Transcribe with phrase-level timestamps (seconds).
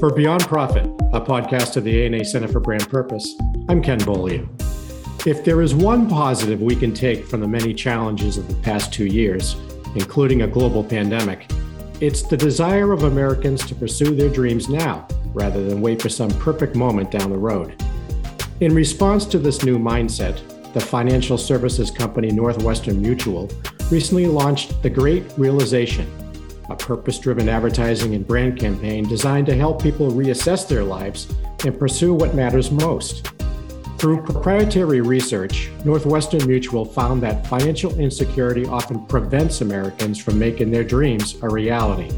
[0.00, 3.34] For Beyond Profit, a podcast of the ANA Center for Brand Purpose,
[3.68, 4.48] I'm Ken Beaulieu.
[5.26, 8.92] If there is one positive we can take from the many challenges of the past
[8.92, 9.56] two years,
[9.96, 11.50] including a global pandemic,
[12.00, 16.30] it's the desire of Americans to pursue their dreams now rather than wait for some
[16.38, 17.74] perfect moment down the road.
[18.60, 20.40] In response to this new mindset,
[20.74, 23.50] the financial services company Northwestern Mutual
[23.90, 26.06] recently launched The Great Realization
[26.68, 31.32] a purpose driven advertising and brand campaign designed to help people reassess their lives
[31.64, 33.30] and pursue what matters most.
[33.98, 40.84] Through proprietary research, Northwestern Mutual found that financial insecurity often prevents Americans from making their
[40.84, 42.16] dreams a reality.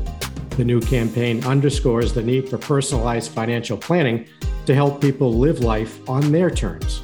[0.59, 4.27] The new campaign underscores the need for personalized financial planning
[4.67, 7.03] to help people live life on their terms.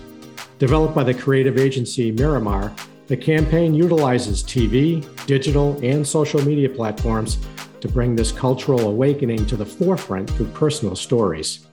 [0.59, 7.38] Developed by the creative agency Mirimar, the campaign utilizes TV, digital, and social media platforms
[7.80, 11.66] to bring this cultural awakening to the forefront through personal stories.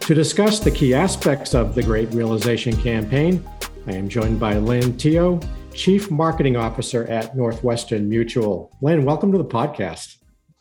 [0.00, 3.44] To discuss the key aspects of the Great Realization campaign,
[3.86, 5.40] I am joined by Lynn Teo,
[5.74, 8.76] Chief Marketing Officer at Northwestern Mutual.
[8.80, 10.16] Lynn, welcome to the podcast.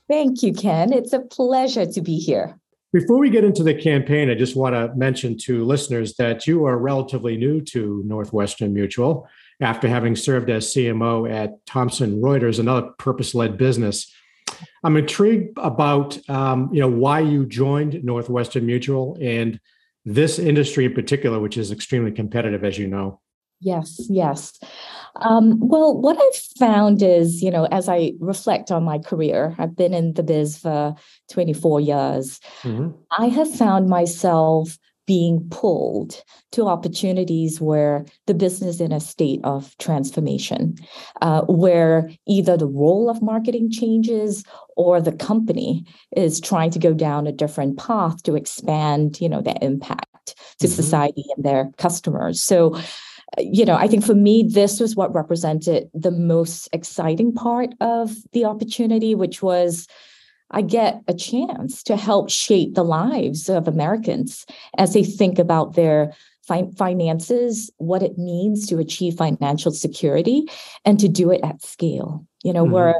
[0.07, 0.91] Thank you, Ken.
[0.91, 2.57] It's a pleasure to be here.
[2.91, 6.65] Before we get into the campaign, I just want to mention to listeners that you
[6.65, 9.27] are relatively new to Northwestern Mutual
[9.61, 14.11] after having served as CMO at Thomson Reuters, another purpose-led business.
[14.83, 19.59] I'm intrigued about um, you know why you joined Northwestern Mutual and
[20.05, 23.19] this industry in particular, which is extremely competitive, as you know.
[23.61, 24.57] Yes, yes.
[25.17, 29.75] Um, well, what I've found is, you know, as I reflect on my career, I've
[29.75, 30.95] been in the biz for
[31.31, 32.39] 24 years.
[32.63, 32.91] Mm-hmm.
[33.11, 34.77] I have found myself
[35.09, 40.75] being pulled to opportunities where the business is in a state of transformation,
[41.23, 44.43] uh, where either the role of marketing changes
[44.77, 45.83] or the company
[46.15, 50.67] is trying to go down a different path to expand, you know, their impact to
[50.67, 50.75] mm-hmm.
[50.75, 52.39] society and their customers.
[52.43, 52.79] So,
[53.39, 58.11] you know, I think for me, this was what represented the most exciting part of
[58.33, 59.87] the opportunity, which was
[60.51, 64.45] I get a chance to help shape the lives of Americans
[64.77, 70.47] as they think about their fi- finances, what it means to achieve financial security,
[70.85, 72.25] and to do it at scale.
[72.43, 72.73] You know, mm-hmm.
[72.73, 72.93] we're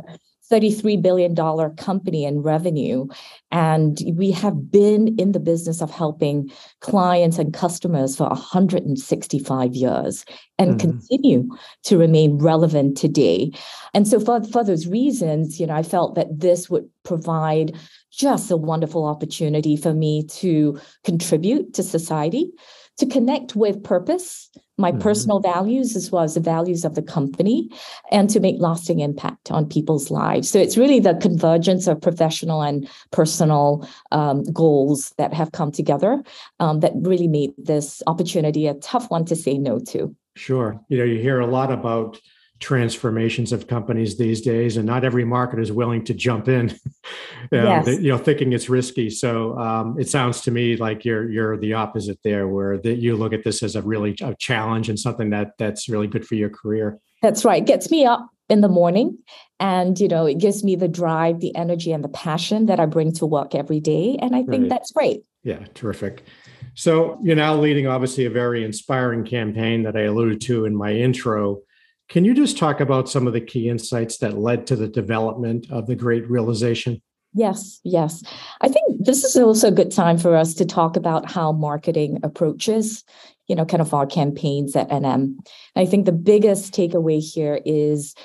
[0.52, 1.36] $33 billion
[1.76, 3.08] company in revenue.
[3.52, 10.26] And we have been in the business of helping clients and customers for 165 years
[10.58, 10.80] and mm.
[10.80, 11.48] continue
[11.84, 13.52] to remain relevant today.
[13.94, 17.76] And so for, for those reasons, you know, I felt that this would provide
[18.12, 22.52] just a wonderful opportunity for me to contribute to society,
[23.00, 25.02] to connect with purpose, my mm-hmm.
[25.02, 27.70] personal values as well as the values of the company,
[28.12, 30.50] and to make lasting impact on people's lives.
[30.50, 36.22] So it's really the convergence of professional and personal um, goals that have come together
[36.60, 40.16] um, that really made this opportunity a tough one to say no to.
[40.36, 40.80] Sure.
[40.90, 42.20] You know, you hear a lot about
[42.60, 46.78] transformations of companies these days and not every market is willing to jump in
[47.52, 47.88] yes.
[47.88, 49.10] you know thinking it's risky.
[49.10, 53.16] So um, it sounds to me like you're you're the opposite there where that you
[53.16, 56.36] look at this as a really a challenge and something that that's really good for
[56.36, 57.00] your career.
[57.22, 57.66] That's right.
[57.66, 59.18] Gets me up in the morning
[59.60, 62.86] and you know it gives me the drive the energy and the passion that i
[62.86, 64.70] bring to work every day and i think right.
[64.70, 65.22] that's great.
[65.44, 66.24] Yeah terrific.
[66.76, 70.94] So you're now leading obviously a very inspiring campaign that i alluded to in my
[70.94, 71.60] intro
[72.10, 75.68] can you just talk about some of the key insights that led to the development
[75.70, 77.02] of the great realization?
[77.34, 78.24] Yes, yes.
[78.62, 82.20] I think this is also a good time for us to talk about how marketing
[82.24, 83.04] approaches,
[83.48, 85.36] you know, kind of our campaigns at NM.
[85.76, 88.16] I think the biggest takeaway here is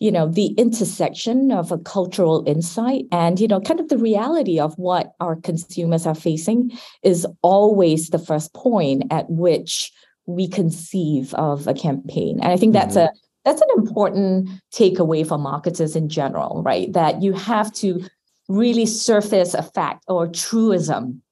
[0.00, 4.58] you know the intersection of a cultural insight and you know kind of the reality
[4.58, 6.72] of what our consumers are facing
[7.04, 9.92] is always the first point at which
[10.26, 13.06] we conceive of a campaign and i think that's mm-hmm.
[13.06, 16.92] a that's an important takeaway for marketers in general, right?
[16.92, 18.00] That you have to
[18.48, 21.22] really surface a fact or truism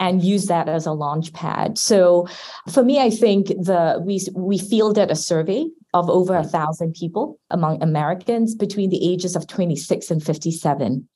[0.00, 1.76] and use that as a launch pad.
[1.76, 2.28] So
[2.70, 7.38] for me, I think the we we fielded a survey of over a thousand people
[7.50, 11.08] among Americans between the ages of 26 and 57.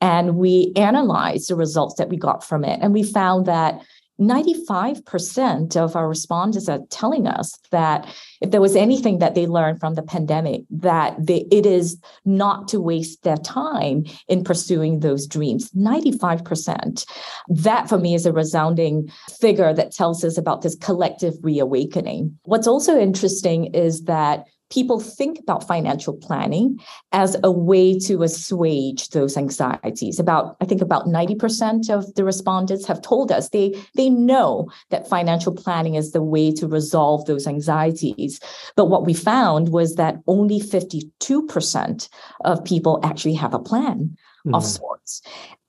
[0.00, 2.78] And we analyzed the results that we got from it.
[2.82, 3.80] And we found that
[4.20, 8.06] 95% of our respondents are telling us that
[8.40, 12.68] if there was anything that they learned from the pandemic, that they, it is not
[12.68, 15.70] to waste their time in pursuing those dreams.
[15.72, 17.06] 95%.
[17.48, 19.10] That for me is a resounding
[19.40, 22.38] figure that tells us about this collective reawakening.
[22.44, 26.78] What's also interesting is that people think about financial planning
[27.12, 30.18] as a way to assuage those anxieties.
[30.18, 35.08] About, I think about 90% of the respondents have told us they, they know that
[35.08, 38.40] financial planning is the way to resolve those anxieties.
[38.76, 42.08] But what we found was that only 52%
[42.44, 44.16] of people actually have a plan
[44.46, 44.56] mm.
[44.56, 45.22] of sorts.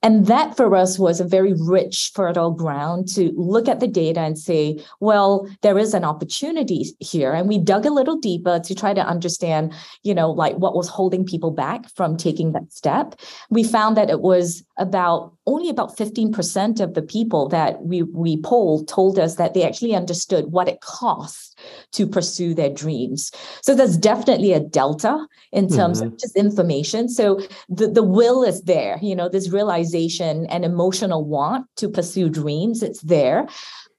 [0.08, 4.20] And that for us was a very rich, fertile ground to look at the data
[4.20, 7.34] and say, well, there is an opportunity here.
[7.34, 9.74] And we dug a little deeper to try to understand,
[10.04, 13.20] you know, like what was holding people back from taking that step.
[13.50, 18.40] We found that it was about only about 15% of the people that we, we
[18.40, 21.54] polled told us that they actually understood what it costs
[21.92, 23.30] to pursue their dreams.
[23.62, 26.12] So there's definitely a delta in terms mm-hmm.
[26.12, 27.08] of just information.
[27.08, 32.28] So the, the will is there, you know, this realization and emotional want to pursue
[32.28, 33.46] dreams, it's there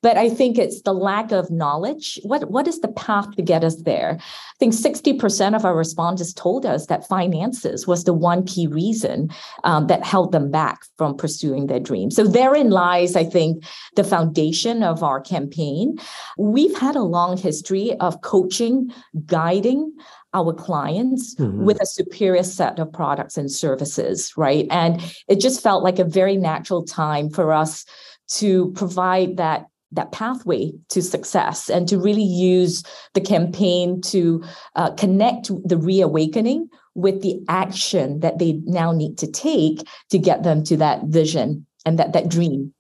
[0.02, 2.20] but I think it's the lack of knowledge.
[2.24, 4.18] What, what is the path to get us there?
[4.20, 9.30] I think 60% of our respondents told us that finances was the one key reason
[9.64, 12.16] um, that held them back from pursuing their dreams.
[12.16, 13.64] So therein lies, I think,
[13.96, 15.98] the foundation of our campaign.
[16.38, 18.94] We've had a long history of coaching,
[19.26, 19.94] guiding,
[20.34, 21.64] our clients mm-hmm.
[21.64, 24.68] with a superior set of products and services, right?
[24.70, 27.86] And it just felt like a very natural time for us
[28.30, 32.84] to provide that that pathway to success and to really use
[33.16, 34.44] the campaign to
[34.76, 40.44] uh, connect the reawakening with the action that they now need to take to get
[40.44, 42.74] them to that vision and that that dream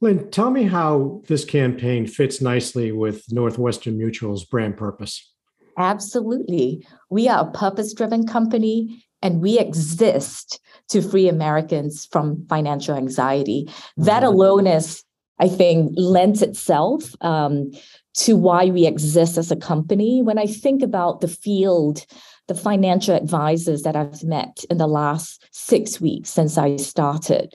[0.00, 5.34] lynn tell me how this campaign fits nicely with northwestern mutual's brand purpose
[5.78, 12.94] absolutely we are a purpose driven company and we exist to free americans from financial
[12.94, 14.34] anxiety that mm-hmm.
[14.34, 15.02] alone is
[15.38, 17.70] I think lends itself um,
[18.14, 20.22] to why we exist as a company.
[20.22, 22.06] When I think about the field,
[22.48, 27.52] the financial advisors that I've met in the last six weeks since I started,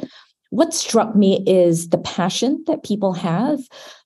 [0.51, 3.59] what struck me is the passion that people have,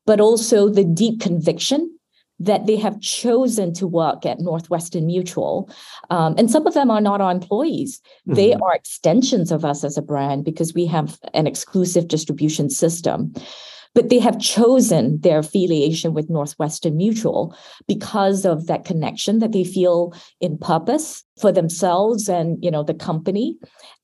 [0.05, 1.94] but also the deep conviction
[2.39, 5.69] that they have chosen to work at Northwestern Mutual.
[6.09, 8.01] Um, and some of them are not our employees.
[8.27, 8.33] Mm-hmm.
[8.33, 13.33] They are extensions of us as a brand because we have an exclusive distribution system.
[13.95, 17.55] But they have chosen their affiliation with Northwestern Mutual
[17.87, 22.93] because of that connection that they feel in purpose for themselves and you know the
[22.93, 23.57] company.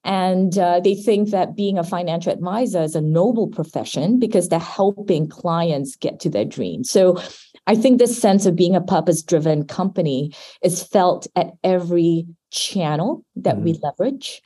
[0.03, 4.59] And uh, they think that being a financial advisor is a noble profession because they're
[4.59, 6.89] helping clients get to their dreams.
[6.89, 7.21] So
[7.67, 10.33] I think this sense of being a purpose driven company
[10.63, 13.63] is felt at every channel that mm-hmm.
[13.65, 14.41] we leverage,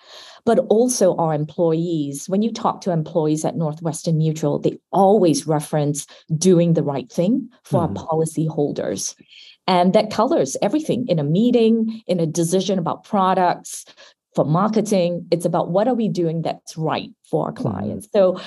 [0.46, 2.30] but also our employees.
[2.30, 6.06] When you talk to employees at Northwestern Mutual, they always reference
[6.38, 7.98] doing the right thing for mm-hmm.
[7.98, 9.16] our policyholders.
[9.68, 13.86] And that colors everything in a meeting, in a decision about products,
[14.36, 15.26] for marketing.
[15.32, 17.64] It's about what are we doing that's right for our mm-hmm.
[17.64, 18.08] clients.
[18.08, 18.38] Mm-hmm.
[18.38, 18.44] So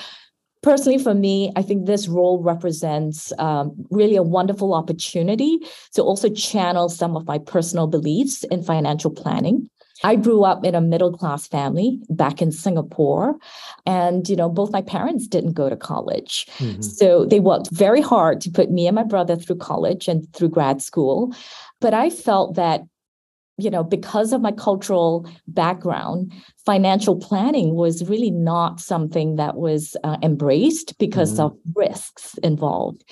[0.61, 5.59] personally for me i think this role represents um, really a wonderful opportunity
[5.93, 9.69] to also channel some of my personal beliefs in financial planning
[10.03, 13.37] I grew up in a middle class family back in Singapore.
[13.85, 16.47] And, you know, both my parents didn't go to college.
[16.57, 16.81] Mm-hmm.
[16.81, 20.49] So they worked very hard to put me and my brother through college and through
[20.49, 21.33] grad school.
[21.81, 22.81] But I felt that
[23.59, 26.31] you know, because of my cultural background,
[26.69, 31.45] financial planning was really not something that was uh, embraced because mm-hmm.
[31.45, 33.03] of risks involved.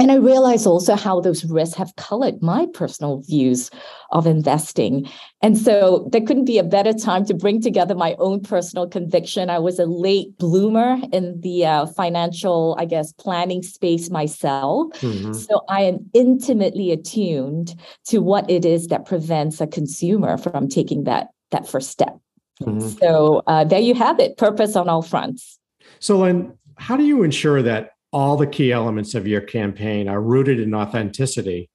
[0.00, 3.70] And I realized also how those risks have colored my personal views
[4.12, 5.10] of investing.
[5.42, 9.50] And so there couldn't be a better time to bring together my own personal conviction.
[9.50, 14.88] I was a late bloomer in the uh, financial, I guess, planning space myself.
[15.02, 15.34] Mm-hmm.
[15.34, 17.74] So I am intimately attuned
[18.06, 22.21] to what it is that prevents a consumer from taking that, that first step.
[22.62, 22.88] Mm-hmm.
[22.88, 25.58] So uh, there you have it purpose on all fronts.
[25.98, 30.20] So, Lynn, how do you ensure that all the key elements of your campaign are
[30.20, 31.70] rooted in authenticity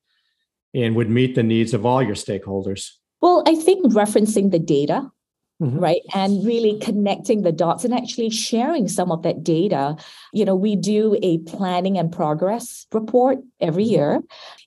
[0.73, 2.91] and would meet the needs of all your stakeholders?
[3.21, 5.09] Well, I think referencing the data,
[5.61, 5.79] mm-hmm.
[5.79, 9.95] right, and really connecting the dots and actually sharing some of that data.
[10.33, 13.93] You know, we do a planning and progress report every mm-hmm.
[13.93, 14.21] year,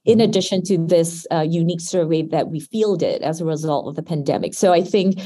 [0.04, 0.28] in mm-hmm.
[0.28, 4.54] addition to this uh, unique survey that we fielded as a result of the pandemic.
[4.54, 5.20] So I think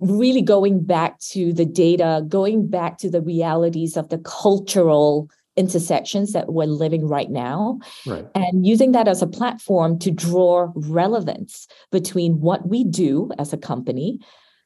[0.00, 6.32] really going back to the data, going back to the realities of the cultural intersections
[6.32, 8.26] that we're living right now right.
[8.34, 13.58] and using that as a platform to draw relevance between what we do as a
[13.58, 14.18] company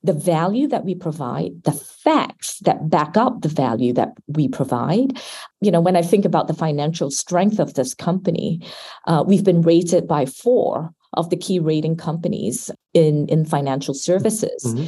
[0.02, 5.18] the value that we provide the facts that back up the value that we provide
[5.62, 8.60] you know when i think about the financial strength of this company
[9.06, 14.64] uh, we've been rated by four of the key rating companies in, in financial services.
[14.66, 14.86] Mm-hmm.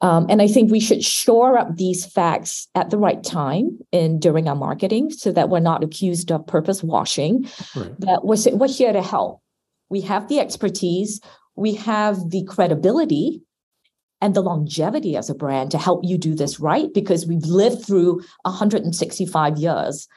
[0.00, 4.20] Um, and I think we should shore up these facts at the right time in
[4.20, 7.48] during our marketing so that we're not accused of purpose washing.
[7.74, 7.98] Right.
[8.00, 9.42] That we're, we're here to help.
[9.90, 11.20] We have the expertise,
[11.56, 13.42] we have the credibility
[14.20, 17.84] and the longevity as a brand to help you do this right because we've lived
[17.84, 20.08] through 165 years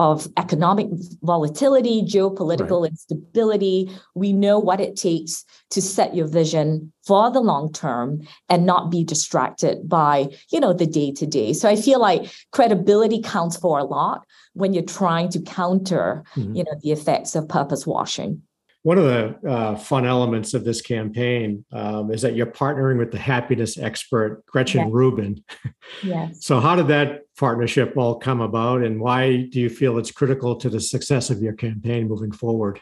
[0.00, 0.86] of economic
[1.22, 2.90] volatility, geopolitical right.
[2.90, 3.94] instability.
[4.14, 8.90] We know what it takes to set your vision for the long term and not
[8.90, 11.52] be distracted by, you know, the day to day.
[11.52, 16.54] So I feel like credibility counts for a lot when you're trying to counter, mm-hmm.
[16.54, 18.40] you know, the effects of purpose washing.
[18.82, 23.12] One of the uh, fun elements of this campaign um, is that you're partnering with
[23.12, 24.90] the happiness expert Gretchen yes.
[24.90, 25.44] Rubin.
[26.02, 26.44] Yes.
[26.44, 30.56] so, how did that partnership all come about, and why do you feel it's critical
[30.56, 32.80] to the success of your campaign moving forward?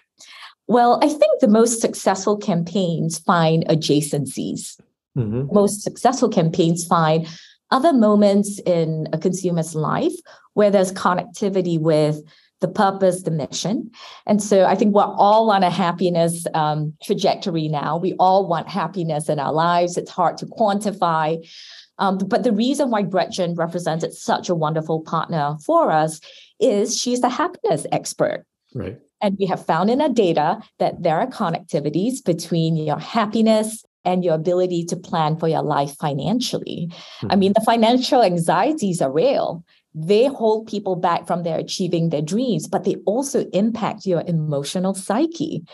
[0.68, 4.78] Well, I think the most successful campaigns find adjacencies.
[5.16, 5.52] Mm-hmm.
[5.52, 7.26] Most successful campaigns find
[7.70, 10.14] other moments in a consumer's life
[10.54, 12.20] where there's connectivity with
[12.60, 13.90] the purpose, the mission.
[14.26, 17.96] And so I think we're all on a happiness um, trajectory now.
[17.96, 19.96] We all want happiness in our lives.
[19.96, 21.48] It's hard to quantify.
[21.98, 26.20] Um, but the reason why Gretchen represented such a wonderful partner for us
[26.60, 28.44] is she's the happiness expert.
[28.74, 28.98] Right.
[29.20, 34.24] And we have found in our data that there are connectivities between your happiness and
[34.24, 36.88] your ability to plan for your life financially.
[36.90, 37.26] Mm-hmm.
[37.30, 39.64] I mean, the financial anxieties are real
[40.00, 44.94] they hold people back from their achieving their dreams, but they also impact your emotional
[44.94, 45.64] psyche.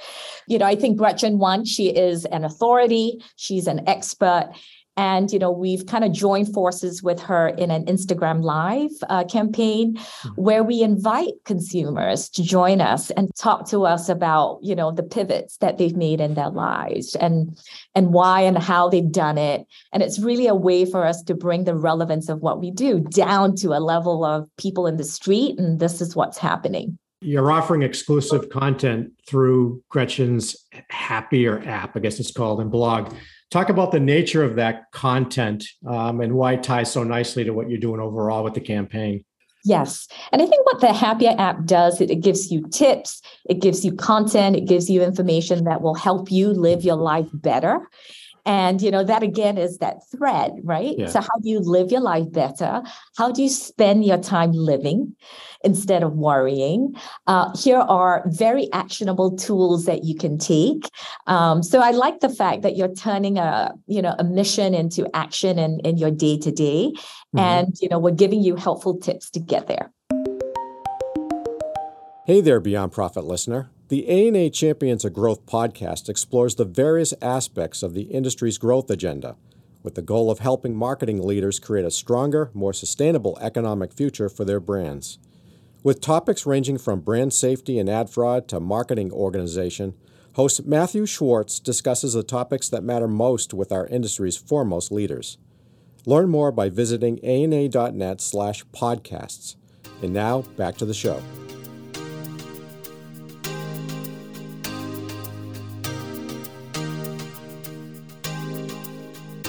[0.48, 4.50] You know, I think Gretchen, one, she is an authority, she's an expert,
[4.96, 9.24] and, you know, we've kind of joined forces with her in an Instagram Live uh,
[9.24, 10.28] campaign mm-hmm.
[10.40, 15.02] where we invite consumers to join us and talk to us about, you know, the
[15.02, 17.58] pivots that they've made in their lives and
[17.94, 19.66] and why and how they've done it.
[19.92, 23.00] And it's really a way for us to bring the relevance of what we do
[23.00, 25.58] down to a level of people in the street.
[25.58, 30.56] And this is what's happening you're offering exclusive content through Gretchen's
[30.90, 33.14] Happier app, I guess it's called, and blog.
[33.54, 37.52] Talk about the nature of that content um, and why it ties so nicely to
[37.52, 39.24] what you're doing overall with the campaign.
[39.64, 40.08] Yes.
[40.32, 43.84] And I think what the Happier app does, it, it, gives you tips, it gives
[43.84, 47.88] you content, it gives you information that will help you live your life better.
[48.46, 50.94] And, you know, that again is that thread, right?
[50.98, 51.06] Yeah.
[51.06, 52.82] So, how do you live your life better?
[53.16, 55.16] How do you spend your time living
[55.62, 56.94] instead of worrying?
[57.26, 60.88] Uh, here are very actionable tools that you can take.
[61.26, 65.08] Um, so, I like the fact that you're turning a, you know, a mission into
[65.14, 66.92] action in, in your day to day.
[67.36, 69.90] And, you know, we're giving you helpful tips to get there.
[72.26, 73.70] Hey there, Beyond Profit listener.
[73.88, 79.36] The ANA Champions of Growth podcast explores the various aspects of the industry's growth agenda
[79.82, 84.46] with the goal of helping marketing leaders create a stronger, more sustainable economic future for
[84.46, 85.18] their brands.
[85.82, 89.92] With topics ranging from brand safety and ad fraud to marketing organization,
[90.32, 95.36] host Matthew Schwartz discusses the topics that matter most with our industry's foremost leaders.
[96.06, 99.56] Learn more by visiting ana.net slash podcasts.
[100.02, 101.22] And now, back to the show.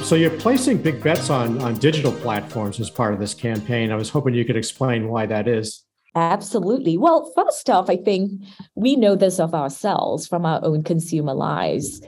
[0.05, 3.91] So you're placing big bets on on digital platforms as part of this campaign.
[3.91, 5.83] I was hoping you could explain why that is.
[6.13, 6.95] Absolutely.
[6.95, 8.39] Well, first off, I think
[8.75, 12.03] we know this of ourselves from our own consumer lives.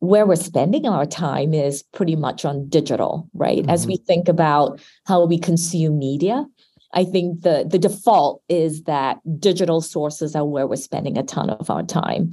[0.00, 3.58] Where we're spending our time is pretty much on digital, right?
[3.58, 3.70] Mm-hmm.
[3.70, 6.46] As we think about how we consume media,
[6.94, 11.50] I think the, the default is that digital sources are where we're spending a ton
[11.50, 12.32] of our time.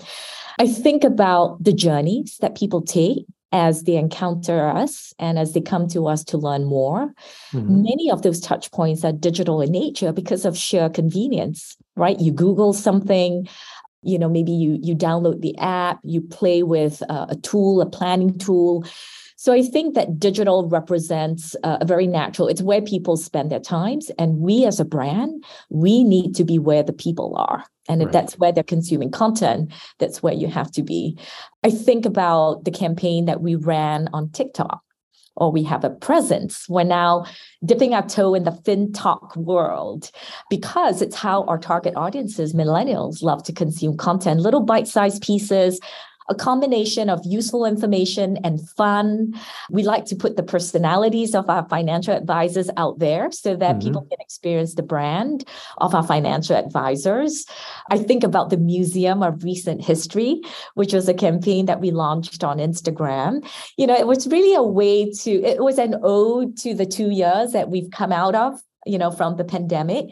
[0.57, 5.61] I think about the journeys that people take as they encounter us and as they
[5.61, 7.13] come to us to learn more.
[7.53, 7.83] Mm-hmm.
[7.83, 12.19] Many of those touch points are digital in nature because of sheer convenience, right?
[12.19, 13.47] You Google something,
[14.03, 17.85] you know, maybe you you download the app, you play with a, a tool, a
[17.85, 18.85] planning tool.
[19.39, 23.59] So I think that digital represents uh, a very natural, it's where people spend their
[23.59, 24.09] times.
[24.17, 27.63] And we as a brand, we need to be where the people are.
[27.87, 28.07] And right.
[28.07, 31.19] if that's where they're consuming content, that's where you have to be.
[31.63, 34.81] I think about the campaign that we ran on TikTok
[35.35, 36.67] or we have a presence.
[36.67, 37.25] We're now
[37.63, 40.09] dipping our toe in the FinTok world
[40.49, 45.79] because it's how our target audiences, millennials, love to consume content, little bite sized pieces
[46.29, 49.33] a combination of useful information and fun.
[49.69, 53.87] We like to put the personalities of our financial advisors out there so that mm-hmm.
[53.87, 57.45] people can experience the brand of our financial advisors.
[57.91, 60.41] I think about the Museum of Recent History,
[60.75, 63.47] which was a campaign that we launched on Instagram.
[63.77, 67.09] You know, it was really a way to, it was an ode to the two
[67.09, 70.05] years that we've come out of you know, from the pandemic.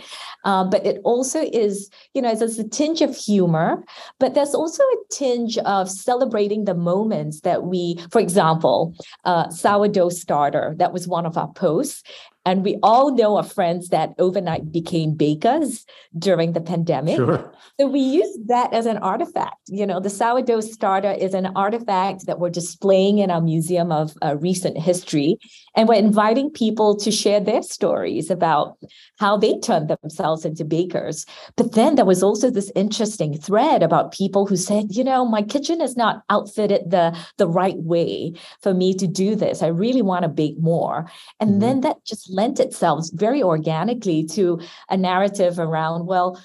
[0.44, 3.84] Uh, but it also is, you know, there's a tinge of humor,
[4.20, 10.10] but there's also a tinge of celebrating the moments that we, for example, uh, sourdough
[10.10, 12.04] starter, that was one of our posts.
[12.46, 15.86] And we all know of friends that overnight became bakers
[16.18, 17.16] during the pandemic.
[17.16, 17.52] Sure.
[17.80, 19.58] So we use that as an artifact.
[19.68, 24.14] You know, the sourdough starter is an artifact that we're displaying in our Museum of
[24.24, 25.38] uh, Recent History.
[25.76, 28.78] And we're inviting people to share their stories about
[29.20, 31.26] how they turned themselves into bakers.
[31.58, 35.42] But then there was also this interesting thread about people who said, you know, my
[35.42, 39.64] kitchen is not outfitted the, the right way for me to do this.
[39.64, 41.10] I really want to bake more.
[41.40, 41.60] And mm-hmm.
[41.60, 46.40] then that just lent itself very organically to a narrative around, well,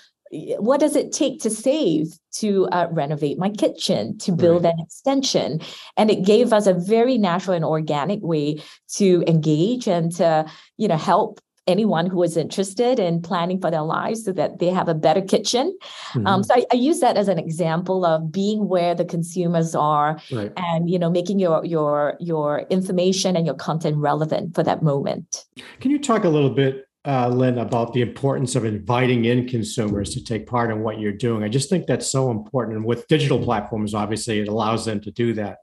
[0.59, 4.75] what does it take to save to uh, renovate my kitchen to build right.
[4.75, 5.61] an extension
[5.97, 10.87] and it gave us a very natural and organic way to engage and to you
[10.87, 14.89] know help anyone who is interested in planning for their lives so that they have
[14.89, 15.77] a better kitchen.
[16.13, 16.27] Mm-hmm.
[16.27, 20.21] Um, so I, I, use that as an example of being where the consumers are
[20.33, 20.53] right.
[20.57, 25.45] and you know making your your your information and your content relevant for that moment.
[25.81, 30.13] Can you talk a little bit uh, Lynn, about the importance of inviting in consumers
[30.15, 31.43] to take part in what you're doing.
[31.43, 32.77] I just think that's so important.
[32.77, 35.59] And with digital platforms, obviously, it allows them to do that.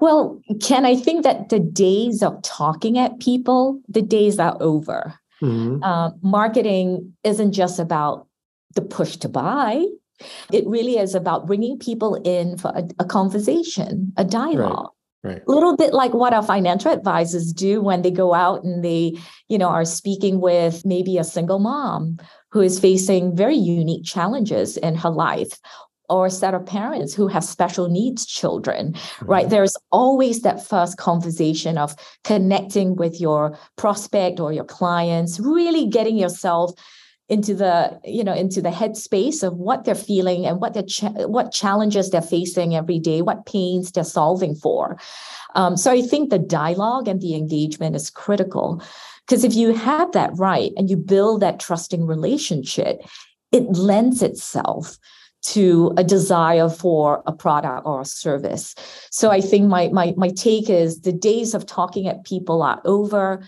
[0.00, 5.14] Well, Ken, I think that the days of talking at people, the days are over.
[5.42, 5.82] Mm-hmm.
[5.82, 8.26] Uh, marketing isn't just about
[8.74, 9.84] the push to buy.
[10.52, 14.90] It really is about bringing people in for a, a conversation, a dialogue.
[15.22, 15.42] Right.
[15.46, 19.18] A little bit like what our financial advisors do when they go out and they,
[19.48, 22.18] you know, are speaking with maybe a single mom
[22.50, 25.58] who is facing very unique challenges in her life
[26.10, 29.26] or a set of parents who have special needs children, mm-hmm.
[29.26, 29.48] right?
[29.48, 36.18] There's always that first conversation of connecting with your prospect or your clients, really getting
[36.18, 36.72] yourself
[37.30, 41.28] into the you know into the headspace of what they're feeling and what the cha-
[41.28, 44.98] what challenges they're facing every day what pains they're solving for
[45.54, 48.82] um, so i think the dialogue and the engagement is critical
[49.28, 53.00] because if you have that right and you build that trusting relationship
[53.52, 54.98] it lends itself
[55.42, 58.74] to a desire for a product or a service.
[59.10, 62.80] So i think my my my take is the days of talking at people are
[62.84, 63.42] over.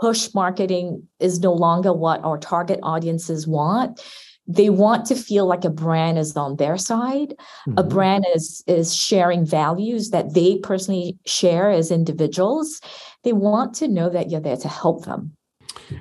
[0.00, 4.00] Push marketing is no longer what our target audiences want.
[4.46, 7.34] They want to feel like a brand is on their side.
[7.66, 7.78] Mm-hmm.
[7.78, 12.80] a brand is is sharing values that they personally share as individuals.
[13.24, 15.32] They want to know that you're there to help them.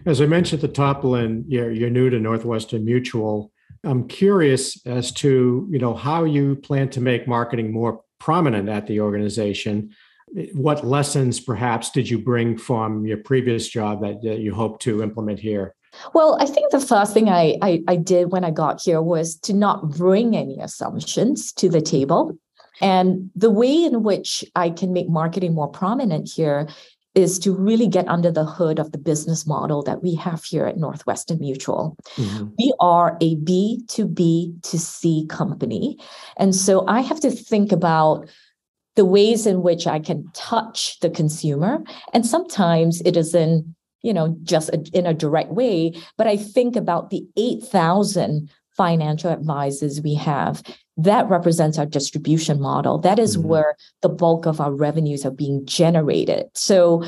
[0.05, 3.51] As i mentioned at the top lynn you're, you're new to northwestern mutual
[3.83, 8.87] i'm curious as to you know how you plan to make marketing more prominent at
[8.87, 9.89] the organization
[10.53, 15.01] what lessons perhaps did you bring from your previous job that, that you hope to
[15.01, 15.73] implement here?
[16.13, 19.35] Well, I think the first thing I, I, I did when I got here was
[19.37, 22.37] to not bring any assumptions to the table.
[22.81, 26.67] And the way in which I can make marketing more prominent here
[27.17, 30.67] is to really get under the hood of the business model that we have here
[30.67, 31.97] at Northwestern Mutual.
[32.15, 32.49] Mm-hmm.
[32.59, 35.97] We are a B2B to C company.
[36.37, 38.29] And so I have to think about
[38.95, 41.83] the ways in which I can touch the consumer.
[42.13, 46.37] And sometimes it is in, you know, just a, in a direct way, but I
[46.37, 50.63] think about the 8,000 financial advisors we have.
[50.95, 52.99] That represents our distribution model.
[52.99, 53.47] That is mm-hmm.
[53.47, 56.45] where the bulk of our revenues are being generated.
[56.53, 57.03] So,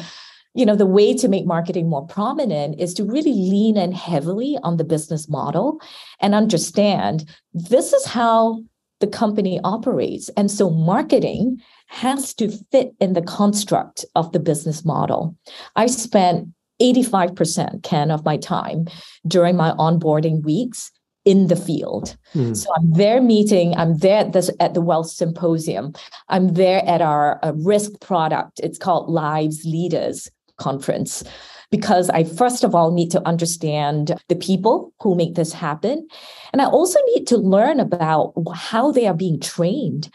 [0.55, 4.58] you know, the way to make marketing more prominent is to really lean in heavily
[4.63, 5.79] on the business model
[6.19, 8.63] and understand this is how
[8.99, 10.29] the company operates.
[10.29, 15.36] And so marketing has to fit in the construct of the business model.
[15.75, 16.49] I spent
[16.82, 18.88] 85% Ken of my time
[19.27, 20.91] during my onboarding weeks
[21.30, 22.18] in the field.
[22.34, 22.58] Mm.
[22.58, 25.94] So I'm there meeting, I'm there at, this, at the Wealth Symposium,
[26.28, 28.60] I'm there at our risk product.
[28.63, 31.24] It's called Lives Leaders Conference
[31.70, 36.08] because I first of all need to understand the people who make this happen.
[36.52, 40.10] And I also need to learn about how they are being trained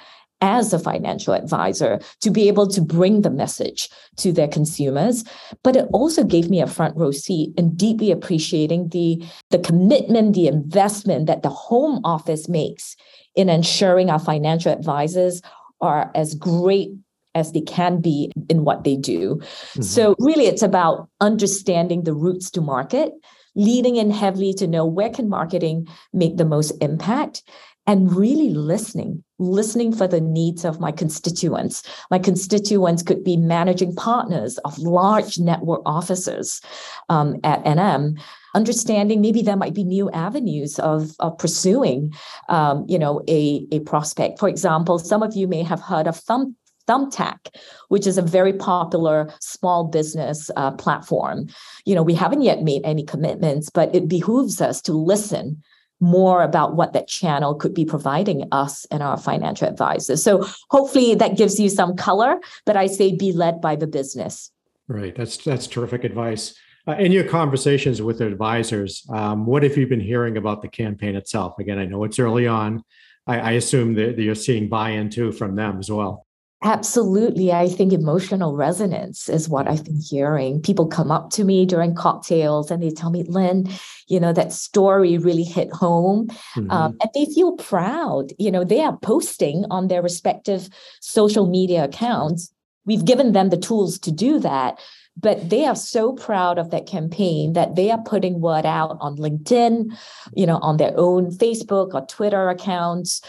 [0.44, 5.24] as a financial advisor to be able to bring the message to their consumers.
[5.62, 10.34] But it also gave me a front row seat in deeply appreciating the, the commitment,
[10.34, 12.94] the investment that the home office makes
[13.34, 15.40] in ensuring our financial advisors
[15.80, 16.90] are as great
[17.34, 19.36] as they can be in what they do.
[19.36, 19.82] Mm-hmm.
[19.82, 23.12] So, really, it's about understanding the routes to market,
[23.56, 27.42] leading in heavily to know where can marketing make the most impact,
[27.86, 31.82] and really listening, listening for the needs of my constituents.
[32.10, 36.60] My constituents could be managing partners of large network offices
[37.08, 38.18] um, at NM
[38.54, 42.14] understanding maybe there might be new avenues of, of pursuing
[42.48, 46.16] um, you know a, a prospect for example some of you may have heard of
[46.16, 46.54] thumb
[46.86, 47.48] Thumbtack,
[47.88, 51.46] which is a very popular small business uh, platform.
[51.86, 55.62] You know, we haven't yet made any commitments, but it behooves us to listen
[56.00, 60.22] more about what that channel could be providing us and our financial advisors.
[60.22, 64.50] So hopefully that gives you some color, but I say be led by the business.
[64.88, 65.14] Right.
[65.16, 66.54] That's that's terrific advice.
[66.86, 71.16] Uh, in your conversations with advisors, um, what have you been hearing about the campaign
[71.16, 71.58] itself?
[71.58, 72.84] Again, I know it's early on.
[73.26, 76.26] I, I assume that you're seeing buy-in too from them as well.
[76.64, 77.52] Absolutely.
[77.52, 80.62] I think emotional resonance is what I've been hearing.
[80.62, 83.68] People come up to me during cocktails and they tell me, Lynn,
[84.08, 86.30] you know, that story really hit home.
[86.56, 86.70] Um, mm-hmm.
[86.70, 88.32] Um, and they feel proud.
[88.38, 92.50] You know, they are posting on their respective social media accounts.
[92.86, 94.80] We've given them the tools to do that
[95.16, 99.16] but they are so proud of that campaign that they are putting word out on
[99.16, 99.96] linkedin
[100.34, 103.20] you know on their own facebook or twitter accounts.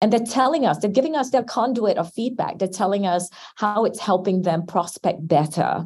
[0.00, 2.58] And they're telling us they're giving us their conduit of feedback.
[2.58, 5.84] They're telling us how it's helping them prospect better.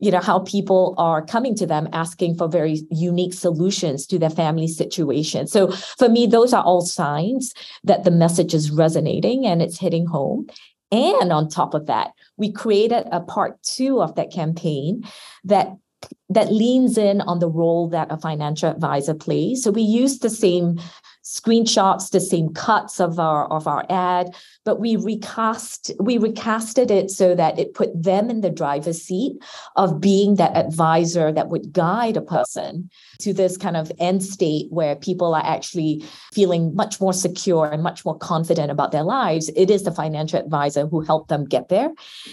[0.00, 4.30] You know how people are coming to them asking for very unique solutions to their
[4.30, 5.46] family situation.
[5.46, 7.52] So for me those are all signs
[7.84, 10.48] that the message is resonating and it's hitting home
[10.92, 15.04] and on top of that, we created a part two of that campaign
[15.44, 15.76] that
[16.30, 19.62] that leans in on the role that a financial advisor plays.
[19.62, 20.80] So we use the same
[21.22, 27.10] screenshots, the same cuts of our of our ad, but we recast we recasted it
[27.10, 29.36] so that it put them in the driver's seat
[29.76, 34.66] of being that advisor that would guide a person to this kind of end state
[34.70, 39.50] where people are actually feeling much more secure and much more confident about their lives.
[39.56, 41.90] It is the financial advisor who helped them get there.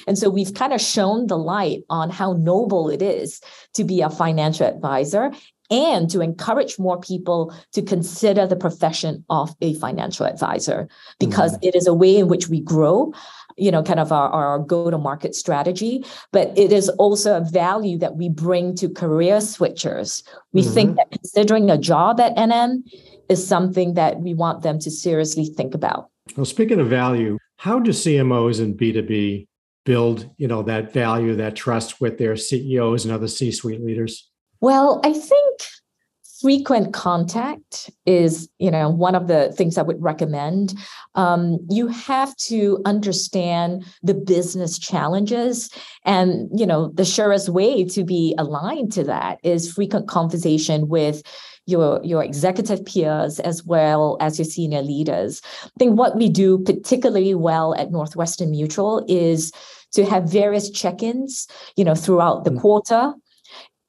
[0.08, 3.42] And so we've kind of shown the light on how noble it is
[3.74, 5.32] to be a financial advisor
[5.70, 10.88] and to encourage more people to consider the profession of a financial advisor
[11.20, 11.68] because mm-hmm.
[11.68, 13.14] it is a way in which we grow
[13.58, 17.42] you know kind of our, our go to market strategy but it is also a
[17.42, 20.24] value that we bring to career switchers.
[20.54, 20.74] We mm-hmm.
[20.74, 22.84] think that considering a job at nm
[23.30, 26.10] is something that we want them to seriously think about.
[26.36, 29.48] Well speaking of value how do cmos and b2b
[29.86, 34.30] build you know that value that trust with their ceos and other c-suite leaders?
[34.60, 35.62] Well, I think
[36.42, 40.76] frequent contact is you know one of the things i would recommend.
[41.16, 45.70] Um, you have to understand the business challenges
[46.06, 51.24] and you know the surest way to be aligned to that is frequent conversation with
[51.66, 55.42] your your executive peers as well as your senior leaders.
[55.64, 59.52] I think what we do particularly well at northwestern mutual is
[59.94, 62.62] to have various check-ins you know throughout the mm.
[62.62, 63.14] quarter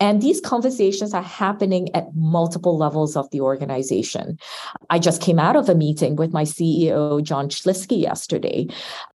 [0.00, 4.38] and these conversations are happening at multiple levels of the organization.
[4.90, 8.68] I just came out of a meeting with my CEO, John Schlifske, yesterday.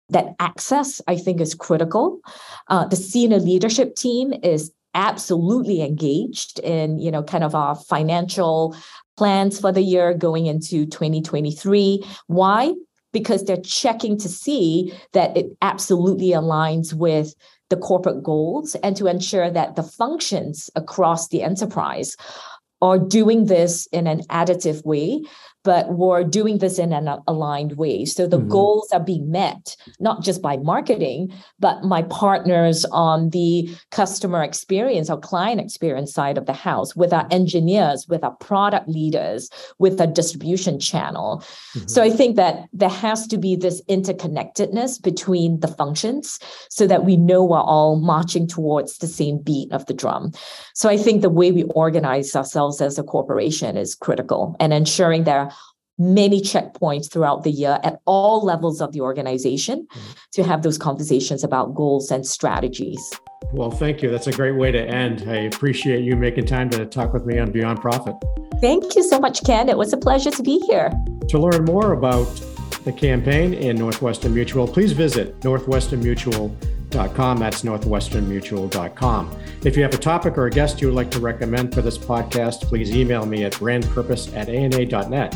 [0.10, 2.20] That access, I think, is critical.
[2.68, 8.76] Uh, the senior leadership team is absolutely engaged in, you know, kind of our financial
[9.18, 12.04] plans for the year going into 2023.
[12.28, 12.74] Why?
[13.12, 17.34] Because they're checking to see that it absolutely aligns with
[17.70, 22.16] the corporate goals and to ensure that the functions across the enterprise
[22.82, 25.24] are doing this in an additive way
[25.64, 28.06] but we're doing this in an aligned way.
[28.06, 28.50] So the mm-hmm.
[28.50, 35.10] goals are being met, not just by marketing, but my partners on the customer experience
[35.10, 39.50] or client experience side of the house, with our engineers, with our product leaders,
[39.80, 41.44] with our distribution channel.
[41.76, 41.88] Mm-hmm.
[41.88, 47.06] So I think that there has to be this interconnectedness between the functions so that
[47.06, 50.32] we know we're all marching towards the same beat of the drum.
[50.74, 55.24] So I think the way we organize ourselves as a corporation is critical and ensuring
[55.24, 55.53] that
[55.98, 60.12] many checkpoints throughout the year at all levels of the organization mm-hmm.
[60.32, 63.12] to have those conversations about goals and strategies.
[63.52, 64.10] Well, thank you.
[64.10, 65.26] That's a great way to end.
[65.30, 68.16] I appreciate you making time to talk with me on Beyond Profit.
[68.60, 69.70] Thank you so much, Ken.
[69.70, 70.92] It was a pleasure to be here.
[71.30, 72.26] To learn more about
[72.84, 77.38] the campaign in Northwestern Mutual, please visit northwesternmutual.com.
[77.38, 79.38] That's northwesternmutual.com.
[79.64, 81.98] If you have a topic or a guest you would like to recommend for this
[81.98, 85.36] podcast, please email me at brandpurpose at ana.net.